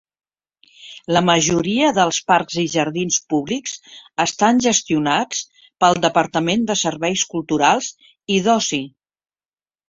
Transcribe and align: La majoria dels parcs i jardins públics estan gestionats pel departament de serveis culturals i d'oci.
La 1.15 1.21
majoria 1.25 1.89
dels 1.97 2.19
parcs 2.31 2.55
i 2.61 2.63
jardins 2.75 3.19
públics 3.33 3.75
estan 4.25 4.63
gestionats 4.67 5.43
pel 5.85 5.99
departament 6.07 6.65
de 6.73 6.79
serveis 6.87 7.27
culturals 7.35 7.93
i 8.39 8.41
d'oci. 8.49 8.83